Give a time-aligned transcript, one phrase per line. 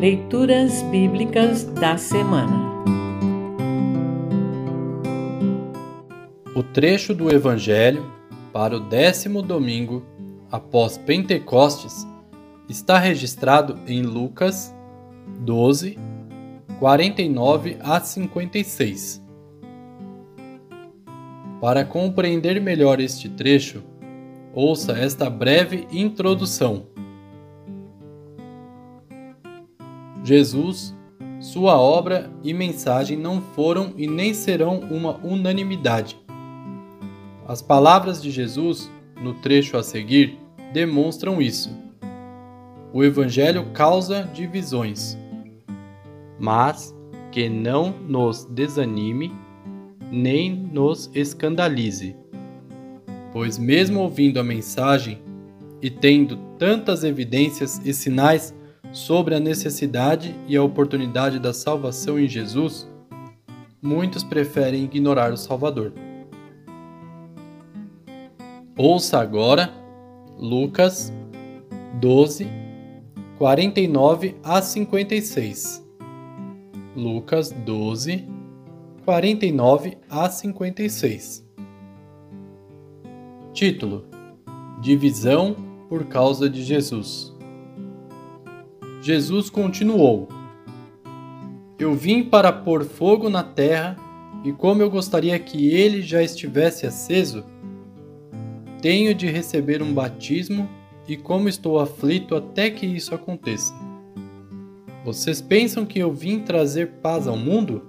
[0.00, 2.84] Leituras Bíblicas da Semana
[6.54, 8.08] O trecho do Evangelho
[8.52, 10.06] para o décimo domingo
[10.52, 12.06] após Pentecostes
[12.68, 14.72] está registrado em Lucas
[15.40, 15.98] 12,
[16.78, 19.20] 49 a 56.
[21.60, 23.82] Para compreender melhor este trecho,
[24.54, 26.86] ouça esta breve introdução.
[30.24, 30.94] Jesus,
[31.40, 36.18] sua obra e mensagem não foram e nem serão uma unanimidade.
[37.46, 38.90] As palavras de Jesus,
[39.22, 40.38] no trecho a seguir,
[40.72, 41.70] demonstram isso.
[42.92, 45.16] O Evangelho causa divisões,
[46.38, 46.94] mas
[47.30, 49.32] que não nos desanime
[50.10, 52.16] nem nos escandalize.
[53.32, 55.22] Pois, mesmo ouvindo a mensagem
[55.82, 58.54] e tendo tantas evidências e sinais
[58.92, 62.88] sobre a necessidade e a oportunidade da salvação em Jesus,
[63.80, 65.92] muitos preferem ignorar o Salvador.
[68.76, 69.72] Ouça agora
[70.36, 71.12] Lucas
[72.00, 72.46] 12,
[73.36, 75.84] 49 a 56.
[76.94, 78.26] Lucas 12,
[79.04, 81.46] 49 a 56.
[83.52, 84.04] Título:
[84.80, 85.56] Divisão
[85.88, 87.37] por causa de Jesus.
[89.08, 90.28] Jesus continuou:
[91.78, 93.96] Eu vim para pôr fogo na terra,
[94.44, 97.42] e como eu gostaria que ele já estivesse aceso,
[98.82, 100.68] tenho de receber um batismo,
[101.08, 103.72] e como estou aflito até que isso aconteça.
[105.06, 107.88] Vocês pensam que eu vim trazer paz ao mundo?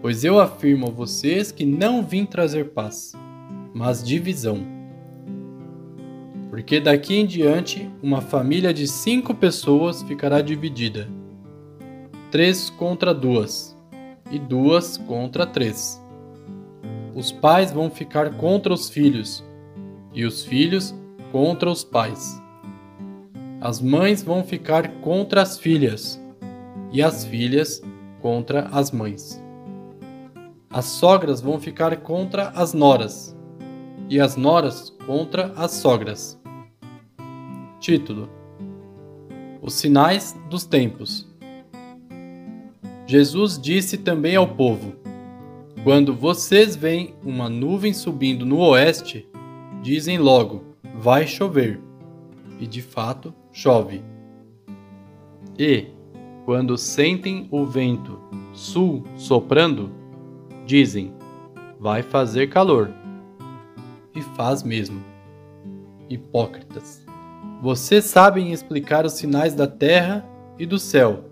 [0.00, 3.12] Pois eu afirmo a vocês que não vim trazer paz,
[3.74, 4.75] mas divisão.
[6.56, 11.06] Porque daqui em diante uma família de cinco pessoas ficará dividida:
[12.30, 13.76] três contra duas,
[14.30, 16.02] e duas contra três.
[17.14, 19.44] Os pais vão ficar contra os filhos,
[20.14, 20.94] e os filhos
[21.30, 22.42] contra os pais.
[23.60, 26.18] As mães vão ficar contra as filhas,
[26.90, 27.82] e as filhas
[28.22, 29.44] contra as mães.
[30.70, 33.36] As sogras vão ficar contra as noras,
[34.08, 36.35] e as noras contra as sogras.
[37.86, 38.28] Título:
[39.62, 41.24] Os sinais dos tempos.
[43.06, 44.92] Jesus disse também ao povo:
[45.84, 49.24] Quando vocês veem uma nuvem subindo no oeste,
[49.84, 50.64] dizem logo:
[50.96, 51.80] vai chover.
[52.58, 54.02] E de fato, chove.
[55.56, 55.86] E,
[56.44, 58.20] quando sentem o vento
[58.52, 59.92] sul soprando,
[60.66, 61.14] dizem:
[61.78, 62.92] vai fazer calor.
[64.12, 65.00] E faz mesmo.
[66.10, 67.05] Hipócritas.
[67.66, 70.24] Vocês sabem explicar os sinais da terra
[70.56, 71.24] e do céu.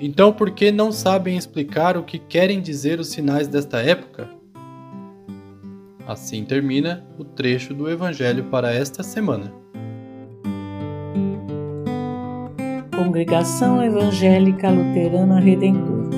[0.00, 4.30] Então, por que não sabem explicar o que querem dizer os sinais desta época?
[6.06, 9.52] Assim termina o trecho do Evangelho para esta semana.
[12.96, 16.08] Congregação Evangélica Luterana Redentor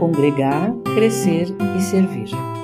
[0.00, 2.57] Congregar, Crescer e Servir.